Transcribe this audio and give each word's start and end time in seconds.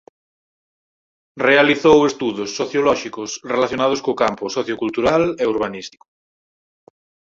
Realizou 1.47 1.97
estudos 2.11 2.49
sociolóxicos 2.59 3.29
relacionados 3.53 3.99
co 4.05 4.19
campo 4.23 4.45
sociocultural 4.57 5.23
e 5.43 5.45
urbanístico. 5.53 6.05